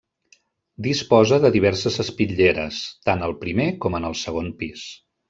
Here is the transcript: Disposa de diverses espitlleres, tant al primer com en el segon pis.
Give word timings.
Disposa 0.85 1.37
de 1.43 1.51
diverses 1.55 1.99
espitlleres, 2.03 2.79
tant 3.11 3.21
al 3.29 3.37
primer 3.45 3.69
com 3.85 3.99
en 4.01 4.09
el 4.11 4.17
segon 4.23 4.51
pis. 4.65 4.89